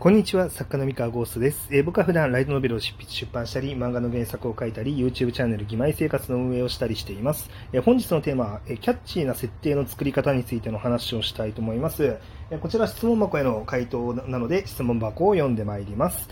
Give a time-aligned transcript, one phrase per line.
[0.00, 1.66] こんにちは、作家の三河ゴーストです。
[1.72, 7.50] えー僕は普段ライトノベルを執筆出版したり、漫画の原作を書いたり、YouTube チャンネル、義妹生活の運営をしたりしています。
[7.72, 12.04] えー本日のテーマは、えーキャッチーな設定の作り方についての話をしたいと思います。
[12.04, 16.28] えーこちら質問箱への回答なので、質問箱を読んでまいります。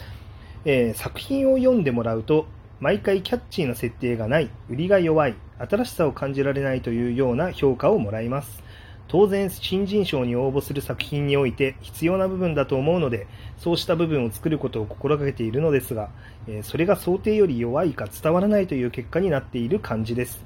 [0.65, 2.47] えー作品を読んでもらうと、
[2.79, 8.63] 毎回キャッチーな設定がない、売りが弱い、新しさを感じられないというような評価をもらいます。
[9.09, 16.11] 当然、新人賞に応募する作品において必要な部分だと思うので、そうした部分を作ることを心がけているのですが、
[16.49, 20.45] えそれが想定より弱いか伝わらないという結果になっている感じです。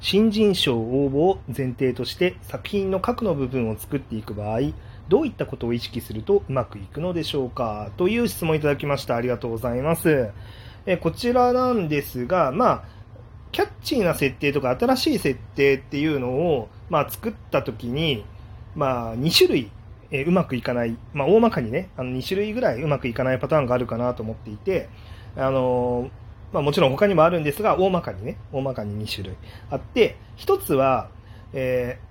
[0.00, 4.60] 新人賞応募を前提として作品の核の部分を作っていく場合、
[5.08, 7.90] どういったことを意識するとうまくいくのでしょうか？
[7.96, 9.16] という質問いただきました。
[9.16, 10.30] ありがとうございます。
[10.86, 12.84] えこちらなんですが、まあ、
[13.52, 18.24] キャッチーな設定とか新しい設定っていうのを、まあ、作った時に、
[18.74, 19.70] まあ、2種類、
[20.10, 24.88] えーうまくいかない、まあ、大まかにね、あの2種類ぐらいうまくいかないパターンがあるかなと思っていて、
[25.36, 26.10] あのー
[26.52, 29.36] まあ、もちろん他にもあるんですが、大まかにね、大まかに2種類
[29.70, 31.08] あって、1つは、
[31.52, 32.06] えー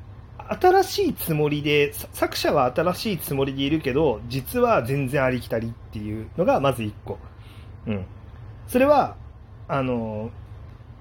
[0.47, 7.17] 新しいつもりで、作者は新しいつもりでいるけど、実は全然ありきたりっていうのがまず1個。
[7.87, 8.05] うん。
[8.67, 9.15] それは、
[9.67, 10.29] あの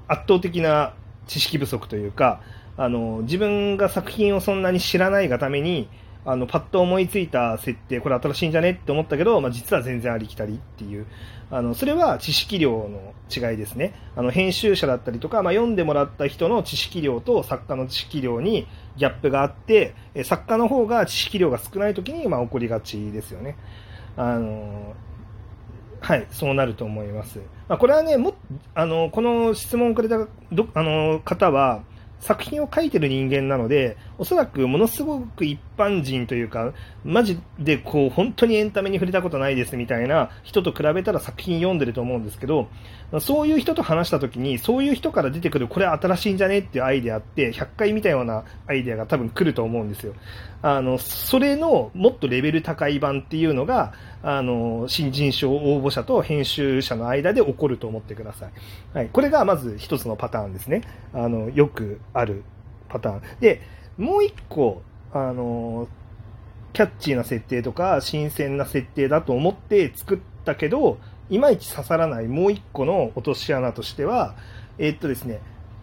[0.08, 0.94] 圧倒的な
[1.26, 2.40] 知識不足というか、
[2.76, 5.88] あの自分が作品をそんなに知らないがために、
[6.26, 11.06] あのパッと思いついた設定、これ新しいんじゃねって思ったけど、まあ、実は全然ありきたりっていう、
[11.50, 13.94] あのそれは知識量の違いですね。
[14.16, 23.56] あの編集者だったりとか、まあ、読んでもらった人の知識量と作家の知識量にギャップがあって、作家の方が知識量が少ない時にまあ起こりがちですよね。
[24.16, 24.94] あの
[26.04, 27.38] はい、そうなると思います。
[27.66, 28.34] まあ、これはね、も
[28.74, 30.18] あのこの質問をくれた
[30.52, 31.82] どあの方は、
[32.20, 36.72] 作品を書いてる人間なので、おそらくものすごく一般人というか、
[37.04, 42.68] マジでこう本当にエンタメに触れたことないですみたいな人と比べたら作品読んでると思うんですけど、
[43.20, 50.14] そういう人と話したときに、そういう人から出てくる、これ新しいんじゃねっていうアイデアって、100回見たようなアイデアが多分来ると思うんですよ。
[50.62, 53.92] あの、それのもっとレベル高い版っていうのが、
[54.22, 58.50] あの、新人賞応募者と編集者の間で起こると思ってください。
[58.96, 59.08] はい。
[59.12, 60.82] これがまず一つのパターンですね。
[61.12, 62.44] あの、よくある
[62.88, 63.22] パターン。
[63.40, 63.60] で、
[63.98, 64.82] もう一個、
[65.14, 65.86] あの、
[66.72, 70.98] キャッチーな設定とか、新鮮な設定だと思って作ったけど、
[71.30, 74.34] いまいち刺さらないもう一個の落とし穴としては、
[74.78, 75.40] えっとですね、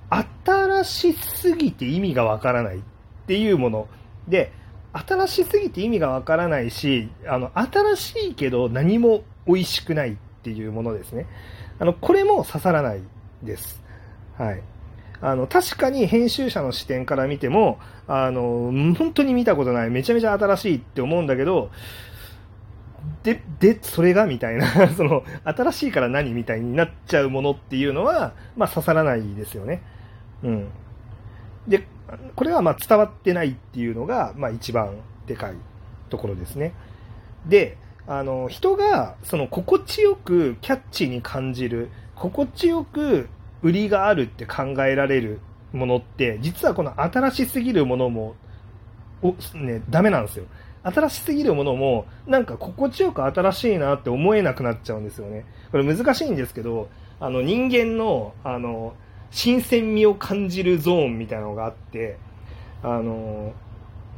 [0.10, 2.82] 新しすぎて意味がわからないっ
[3.26, 3.88] ていうもの。
[4.28, 4.52] で、
[4.92, 11.28] 新しすぎて意味がわからないし、あの、新しいけど何も美味しくないっていうものですね。
[11.80, 13.02] あの、これも刺さらない
[13.42, 13.82] です。
[14.38, 14.62] はい。
[15.22, 21.70] あの、確かに編集者の視点から見ても、あの、本当に見たことない、めちゃめちゃ新しいって思うんだけど、
[23.24, 29.84] で、で、それがみたいな、 その、新しいから何みたいになっちゃうものっていうのは、まあ刺さらないですよね。
[30.44, 30.68] うん。
[31.68, 31.86] で、
[32.36, 34.96] これはまあ伝わってないっていうのが、まあ一番
[35.28, 35.54] でかい
[36.10, 36.74] ところですね。
[37.46, 37.78] で、
[38.08, 43.30] あの、人が、その、心地よくキャッチーに感じる、心地よく
[43.62, 45.40] 売りがあるって考えられる
[45.74, 48.36] ものって、実はこの新しすぎるものも、
[49.22, 50.46] お、ね、ダメなんですよ。
[50.84, 55.46] 新しすぎるものも、なんか心地よく新しいなって思えなくなっちゃうんですよね。
[55.72, 56.90] これ難しいんですけど、
[57.20, 58.96] あの人間の、あの、
[59.30, 62.18] 新鮮味を感じるゾーンみたいなのがあって、
[62.84, 63.54] あの、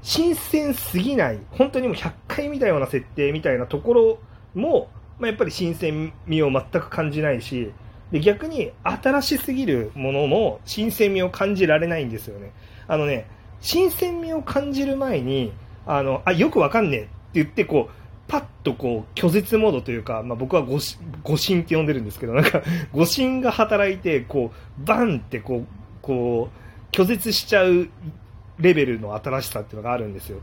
[0.01, 4.19] 新鮮すぎない、本当にもう100回見たような設定みたいなところ
[4.55, 4.89] も、
[5.19, 7.71] まあ、やっぱり新鮮味を全く感じないし、
[8.11, 12.51] で逆に新しすぎるものも新鮮味を感じられないんですよね。
[12.87, 13.27] あのね、
[13.61, 15.53] 新鮮味を感じる前に、
[15.85, 17.93] あの、あ、よくわかんねえって言って、こう、
[18.27, 25.67] パッとこう、拒絶モードというか、まあ、僕は誤し誤信って呼んでるんですけど、なんか、 誤信が働いて、こう、バンってこう、
[26.01, 27.89] こう、拒絶しちゃう
[28.59, 30.39] レベルの新しさっていうのがあるんですよ。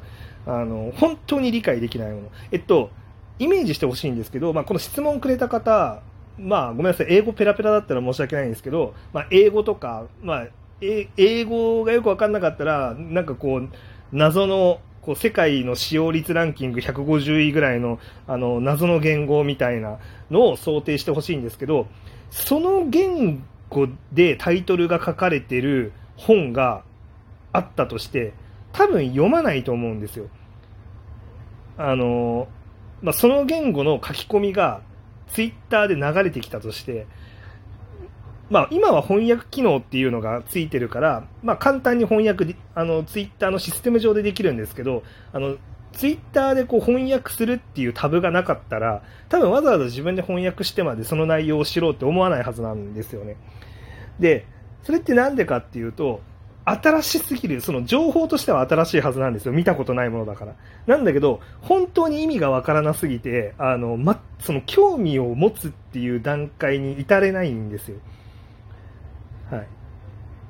[0.46, 2.28] あの、本当に理解できないもの。
[2.50, 2.90] えっと、
[3.38, 6.02] イメージしてほしいんですけど、まあ、この質問くれた方、
[6.40, 10.46] まあ、ごめんなさい、英語ペラペラだったら申し訳ないんですけど、まあ、英語とか、まあ、
[10.80, 13.68] 英語がよくわかんなかったら、なんかこう、
[14.12, 19.98] 謎の、こう、世界の使用率ランキング150位ぐらいの、あの、謎の言語みたいな
[20.30, 21.86] のを想定してほしいんですけど、
[22.30, 26.82] その言語でタイトルが書かれてる本が
[27.52, 28.32] あったとして、
[28.72, 30.28] 多分読まないと思うんですよ。
[31.76, 32.48] あの、
[33.02, 34.80] まあ、その言語の書き込みが
[35.32, 37.06] ツイッターで流れてきたとして、
[38.50, 45.56] まあ、今は翻訳機能っていうのがついてるから、まあ、簡単に翻訳、あの、ツイッターのシステム上でできるんですけど、あの、
[45.92, 53.36] ツイッターでこう翻訳するっていうタブがなかったら、多分わざわざ自分で翻訳してまでその内容を知ろうって思わないはずなんですよね。
[54.18, 54.46] で、
[54.82, 56.20] それってなんでかっていうと、
[56.72, 59.52] 新しすぎる、その情報としては新しいはずなんですよ。
[59.52, 60.54] 見たことないものだから。
[60.86, 67.98] なんだけど、本当に意味がわからなすぎて、あの、ま、その興味を持つっていう段階に至れないんですよ。
[69.50, 69.60] はい。
[69.60, 69.64] っ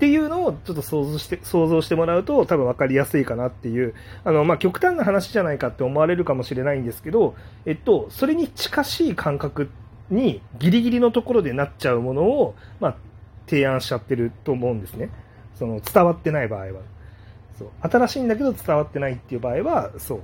[0.00, 3.94] ていうのをちょっと想像して、想像してもらうと多分分かりやすいかなっていう、
[4.25, 7.34] あの、まあ、極端な話じゃないかって思われるかもしれないんですけど、
[7.67, 9.69] えっと、それに近しい感覚
[10.08, 12.96] にギリギリのところでなっちゃうものを、まあ、
[13.46, 15.11] 提案しちゃってると思うんですね。
[15.55, 16.82] その伝わってない場合は。
[17.58, 17.69] そう。
[17.82, 20.20] 新しいんだけど伝わってないっていう場合は、そう。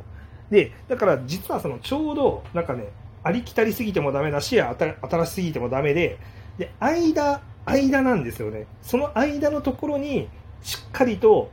[0.51, 2.89] で、だから実はそのちょうど、なんかね、
[3.23, 6.19] ありきたりすぎてもダメだし、新しすぎてもダメで、
[6.59, 8.67] で、間、間なんですよね。
[8.83, 10.29] その間のところに、
[10.63, 11.51] しっかりと、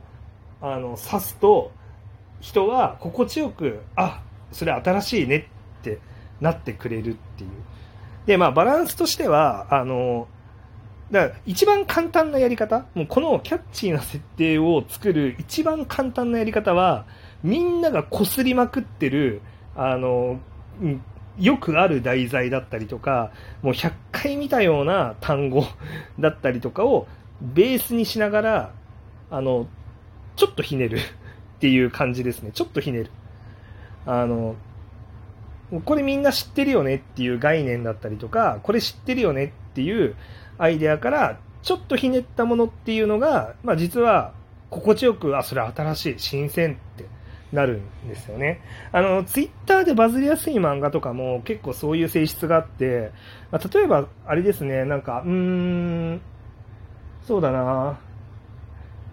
[0.60, 1.72] あの、刺すと、
[2.40, 4.22] 人は心地よく、あ、
[4.52, 5.48] それ新しいね
[5.80, 5.98] って
[6.40, 7.50] なってくれるっていう。
[8.26, 10.28] で、まあ、バランスとしては、あの、
[11.14, 17.06] だから一番簡単なやり方、もうこのキャッチーな設定を作る一番簡単なやり方は、
[17.44, 19.40] みんなが擦りまくってる、
[19.76, 20.40] あの、
[21.38, 23.30] よくある題材だったりとか、
[23.62, 25.64] もう100回見たような単語
[26.18, 27.06] だったりとかを
[27.40, 28.72] ベースにしながら、
[29.30, 29.68] あの、
[30.34, 31.00] ちょっとひねる っ
[31.60, 32.50] ていう感じですね。
[32.52, 33.10] ちょっとひねる。
[34.04, 34.56] あの、
[35.84, 40.16] これみんな知ってるよねっていう概念だったりとか、これ知ってるよねっていう
[40.58, 44.32] アイデアから、ちょっとひねったものっていうのが、まあ実は
[44.70, 47.06] 心地よく、あ、それ新しい、新鮮って
[47.52, 48.60] なるんですよね。
[48.92, 53.12] あの、ツイッターでバズりやすい漫画とかも結構そういう性質があって、
[53.50, 56.20] まあ、例えば、あれですね、なんか、うーん、
[57.22, 57.98] そうだな、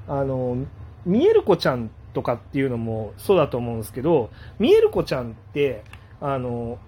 [0.08, 0.58] あの、
[1.06, 4.30] 見える子ちゃんとかっていうのもそうだと思うんですけど、
[4.60, 5.84] 見える子ちゃんって、
[6.20, 6.80] あの、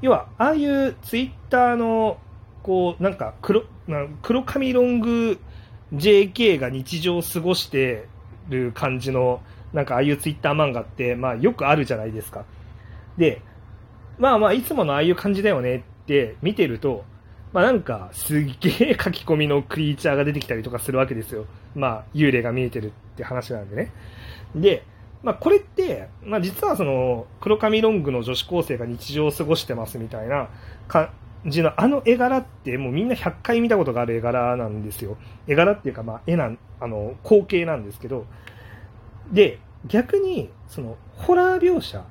[0.00, 2.18] 要は、ああいうツイッターの、
[2.62, 3.62] こう、なんか黒、
[4.22, 5.38] 黒髪ロング
[5.94, 8.06] JK が日常を過ごして
[8.48, 9.42] る感じの、
[9.72, 12.44] なんかああいうツイッター漫画って、まあよくあるじゃないですか。
[13.16, 13.42] で、
[14.18, 17.04] まあまあいつものああいう感じだよねって見てると、
[17.52, 21.46] まあなんかすげえ書き込みのクリーチャーが出てきたりとかするわけですよ。
[21.74, 23.92] まあ幽霊が見えてるって話なんでね。
[24.54, 24.84] で、
[25.22, 30.48] まあこれって、まあ実はその黒髪ロングの女子高生が日常を過ごしてますみたいな
[30.88, 31.10] 感
[31.46, 35.16] じのあの絵柄ってもうみんな100回見たことがある絵柄なんですよ。
[35.46, 38.26] 絵柄っていうかまあ絵なん、あの光景なんですけど、
[39.32, 42.04] で、逆に、その、ホラー描写、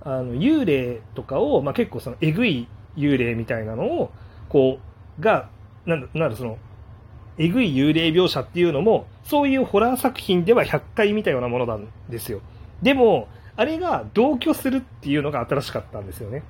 [0.00, 4.10] あの、幽霊とかを、まあ、結構その、えぐい幽霊みたいなのを、
[4.48, 4.78] こ
[5.18, 5.48] う、が、
[5.84, 6.58] なんだ、なんだ、その、
[7.38, 12.40] えぐい幽霊描写っていうのも、そういうホラー作品では100回見たようなものなんですよ。
[12.82, 16.42] でも、あれが同居するっていうのが新しかったんですよね。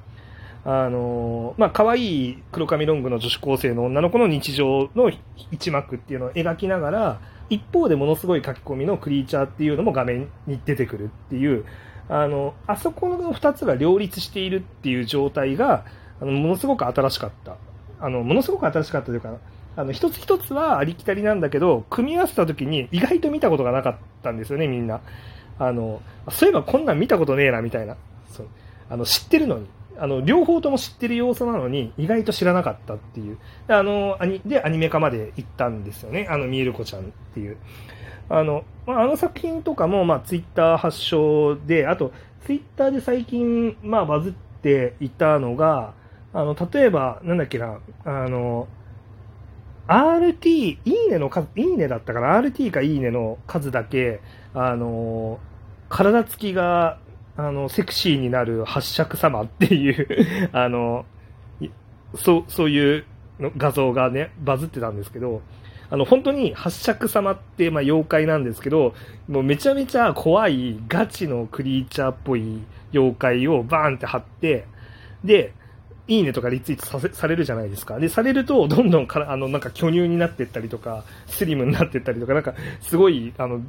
[0.69, 5.13] あのまあ、可愛い黒髪ロングの女子高生の女の子の日常の
[5.53, 11.65] 一幕っていうのを描きながら、一方でものすごい書き込みのクリーチャーっていうのも画面に出てくるっていう、
[12.09, 15.85] あの、あそこの2つが両立しているっていう状態が、
[16.21, 17.57] あの、ものすごく新しかった。
[18.01, 19.37] あの、ものすごく新しかったというか、
[19.77, 25.01] あの、一つ一つはありきたりなんだけど、組み合わせた時に意外と見たことがなかったんですよね、みんな。
[25.61, 27.97] あの、そういえばこんなん見たことねえな、みたいな。
[28.33, 28.49] そう。
[28.91, 29.67] あの、知ってるのに。
[29.99, 33.39] あの、両方とも知ってる要素なのに、意外と知らなかったっていう。
[33.69, 36.27] で、あの、アニで、アニメ化まで行ったんですよね。
[36.31, 37.05] あの、ミールコちゃんっ
[37.35, 37.57] ていう。
[38.29, 42.13] あの、まあ、あの作品とかも、まあ、ツイッター発祥で、あと、
[42.45, 45.95] ツイッターで最近、まあ、バズっていたのが、
[46.33, 48.69] あの、例えば、なんだっけな、あの、
[49.89, 54.21] RT、いいねの数、いいねだったかな ?RT かいいねの数だけ、
[54.53, 55.39] あの、
[55.89, 56.99] 体つきが
[57.37, 61.05] あの、セクシーになる八尺様っていう あの、
[62.15, 63.05] そう、そういう
[63.57, 65.43] 画像がね、バズってたんですけど、
[65.91, 68.95] あの、本当に八尺様って、まあ、妖怪なんですけど、
[69.29, 72.63] もうめちゃめちゃ怖いガチのクリーチャーっぽい
[72.93, 74.65] 妖怪をバーンって貼って、
[75.23, 75.53] で、
[76.09, 77.99] いいねとかリツイートさせされるじゃないですか。
[77.99, 83.61] で、されると、どんどんから、あの、なんか巨乳になってったりとか、スリムになってったりとか、なんか、すごい、あの、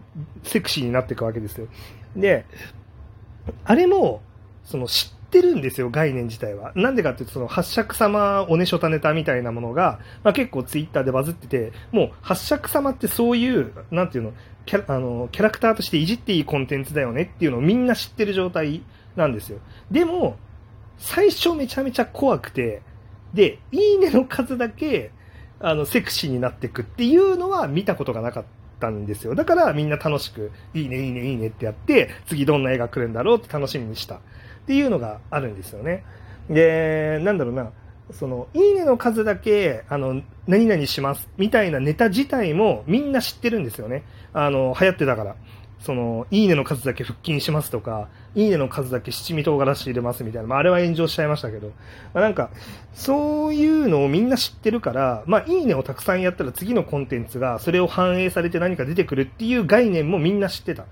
[0.44, 1.68] セクシーになっていくわけですよ。
[2.16, 2.46] で、
[3.66, 4.22] あれも、
[4.64, 6.72] その知ってるんですよ、概念自体は。
[6.76, 14.34] なんでかっていうと、その八尺様おねしょたネタみたいなものが、まあ、結構ツイッターでバズってて、もう八尺様ってそういう、なんていうの、
[14.66, 18.84] キャあのキャラクターとしていじっていいコンテンツだよねっていうのをみんな知ってる状態
[19.16, 19.60] なんですよ。
[19.92, 20.38] でも、
[20.98, 22.82] 最初めちゃめちゃ怖くて、
[23.34, 25.12] で、いいねの数だけ、
[25.60, 28.46] あの、セクシーになっていくっていうのは見たことがなかっっ
[28.80, 29.36] たんですよ。
[29.36, 34.20] だからみんな楽しく、いいね、いいね、いいねってやって、次どんな絵が来るんだろうって楽しみにしたっ
[34.68, 36.04] ていうのがあるんですよね。
[36.50, 37.72] で、なんだろうな、
[38.12, 44.04] その、いいねの数だけ、あの、何々しますみたいなネタ自体もみんな知ってるんですよね。
[44.34, 45.36] あの、流行ってたから。
[45.80, 51.68] その、いいねの数だけ腹筋しますとか、いいねの数だけ七味唐辛子入れますみたいな、まあ、あれは炎上しちゃいましたけど、
[52.14, 52.50] まあ、なんか、
[52.94, 60.86] そういうのをみんな知ってるから、まあ、いいねをたくさんやったら次のコンテンツがそれを反映されて何か出てくるっていう概念もみんな知ってた。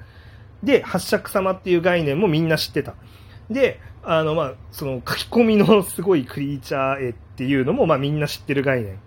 [0.63, 2.93] で、八尺様っていう概念もみんな知ってた。
[3.49, 8.99] で、あの、まあ、その書き込みのすごいクリーチャー絵っていうのも、まあ、みんな知ってる概念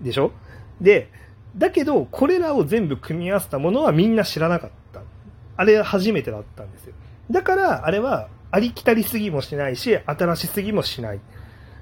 [0.00, 0.32] でしょ？
[0.80, 1.10] で、
[1.56, 5.00] だけど、これらを全部組み合わせたものはみんな知らなかった。
[5.56, 6.94] あれ初めてだったんですよ。
[7.30, 11.20] だから、あれはありきたりすぎもしないし、新しすぎもしない。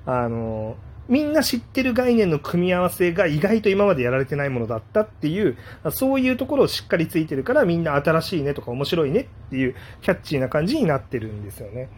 [0.07, 0.77] あの、
[1.09, 5.57] みんな知ってる概念の組み合わせが意外と今までやられてないものだったっていう、
[5.91, 11.89] そういうところをしっかりついてるからみんな新しいねとか面白いねっていうキャッチーな感じになってるんですよね。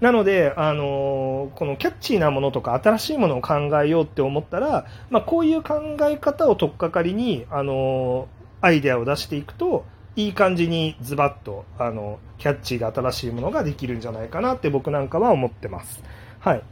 [0.00, 8.28] なので、あのこのキャッチーなものとか新しいものを考えようって思ったら、まあ、こういう考え方を取っかかりに、あの
[8.60, 9.84] アイデアを出していくと、
[10.16, 16.02] いい感じにズバッと、あの、キャッチーで新しいものができるんじゃないかなって僕なんかは思ってます。
[16.38, 16.62] はい。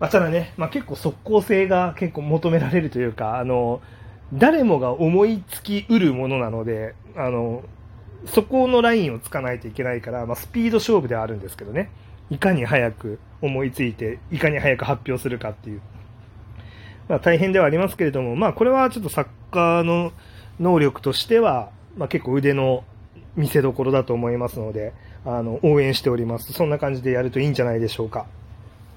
[0.00, 3.80] まあ、ただね、まあ、結構即効性が結構求められるというか、あの、
[4.32, 7.62] 誰もが思いつきうるものなので、あの、
[8.26, 11.90] そこのラインをつかないといけないから、まあ、スピード勝負ではあるんですけどね。
[12.30, 15.80] いかに早く思いついて、いかに早く発表するかっていう。
[17.08, 20.12] まあ、大変ではありますけれども、まあ、これはちょっと作家の
[20.58, 22.82] 能力としては、まあ、結構腕の
[23.36, 24.94] 見せ所だと思いますので、
[25.26, 26.52] あの、応援しております。
[26.52, 28.26] そんな感じでやるといいんじゃないでしょうか。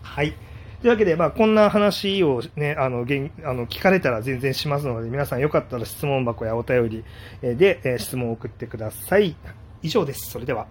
[0.01, 0.33] はい。
[0.81, 7.03] というわけで、まあ、こんな話をね、あの、げんあの聞かれたら全然しますので、皆さんよかったら質問箱やお便り
[7.41, 9.35] で、質問を送ってください。
[9.81, 10.29] 以上です。
[10.29, 10.67] それでは。